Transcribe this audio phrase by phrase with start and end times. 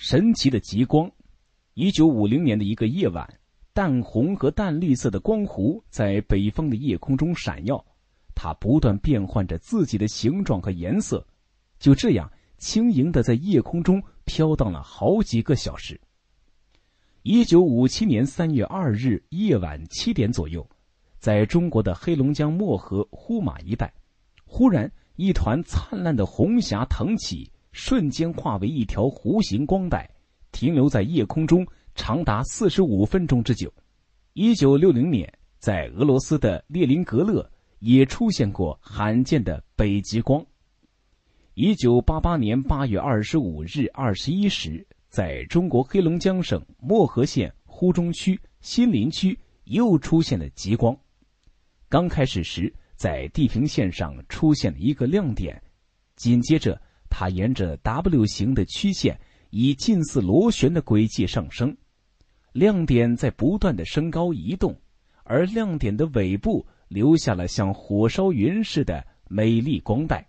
[0.00, 1.10] 神奇的极光。
[1.74, 3.28] 一九五零年的一个夜晚，
[3.72, 7.84] 淡红和淡绿色的光弧在北方的夜空中闪耀，
[8.32, 11.26] 它不断变换着自己的形状和颜色，
[11.80, 16.00] 就这样轻盈的在夜空中飘荡了好几个小时。
[17.24, 20.64] 一九五七年三月二日夜晚七点左右，
[21.18, 23.92] 在中国的黑龙江漠河呼玛一带，
[24.46, 30.08] 忽然一团灿烂的红霞腾起，瞬间化为一条弧形光带。
[30.50, 33.72] 停留在夜空中长达四十五分钟之久。
[34.32, 37.48] 一九六零年，在俄罗斯的列宁格勒
[37.80, 40.44] 也出现过罕见的北极光。
[41.52, 50.96] 一九八八年八月二十五日二十一时，在中国黑龙江省漠河县呼中区新林区又出现了极光。
[51.90, 55.62] 刚开始时，在地平线上出现了一个亮点，
[56.16, 59.20] 紧接着它沿着 W 型的曲线。
[59.50, 61.74] 以近似螺旋的轨迹上升，
[62.52, 64.78] 亮点在不断的升高移动，
[65.24, 70.28] 而亮点的尾部留下了像火烧云似的美丽光带。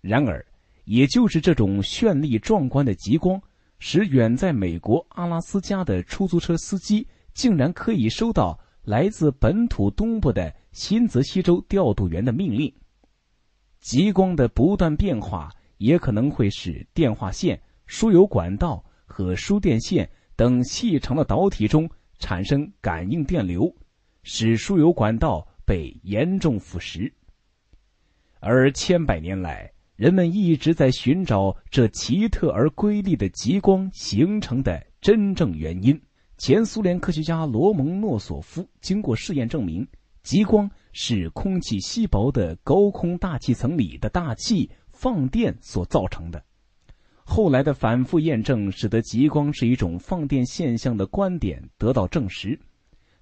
[0.00, 0.44] 然而，
[0.84, 3.40] 也就是这种绚丽壮观的极光，
[3.78, 12.74] 使远在美国阿拉斯加的出租车司机竟然可以收到来自本土东部的新泽西州调度员的命令。
[13.78, 17.60] 极光的不断变化，也可能会使电话线。
[17.86, 23.74] 输油管道和输电线等细长的导体中产生感应电流，
[24.22, 27.10] 使输油管道被严重腐蚀。
[28.40, 35.98] 而千百年来，人们一直在寻找这奇特而瑰丽的极光形成的真正原因。
[36.36, 39.88] 前苏联科学家罗蒙诺索夫经过试验证明，
[40.22, 46.44] 极光是空气稀薄的高空大气层里的大气放电所造成的。
[47.22, 52.58] 后来的反复验证，使得极光是一种放电现象的观点得到证实。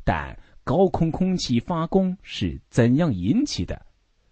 [0.03, 3.85] 但高空空气发光是怎样引起的？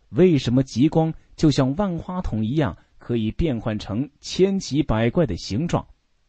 [0.09, 5.87] 为什么极光就像万花筒一样，可以变换成千奇百怪的形状，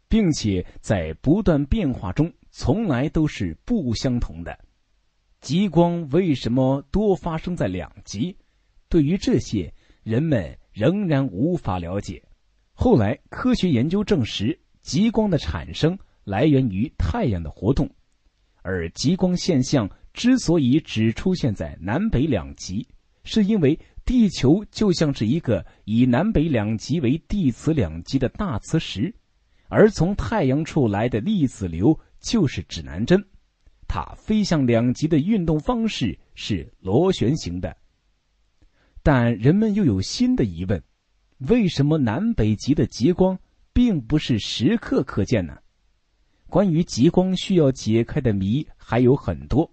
[0.10, 4.60] 并且在不断变化中从来都是不相同的？
[5.40, 8.36] 极光为什么多发生在两极？
[8.90, 9.74] 对于这些，
[10.04, 12.22] 人们仍然无法了解。
[12.74, 17.90] 后来，科学研究证实，极光的产生来源于太阳的活动，
[18.62, 22.86] 而极光现象之所以只出现在南北两极，
[23.24, 29.16] 是因为地球就像是一个以南北两极为地磁两极的大磁石，
[29.70, 33.26] 而从太阳处来的粒子流就是指南针，
[33.88, 37.78] 它飞向两极的运动方式是螺旋形的。
[39.06, 40.82] 但人们又有新的疑问。
[41.38, 43.38] 为什么南北极的极光
[43.72, 45.56] 并不是时刻可见呢？
[46.50, 49.72] 关于极光需要解开的谜还有很多，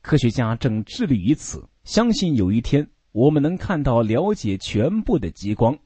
[0.00, 1.68] 科学家正致力于此。
[1.84, 5.78] 相信有一天我们能看到了解全部的极光。